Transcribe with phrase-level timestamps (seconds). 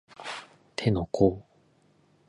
[0.75, 1.45] 手の甲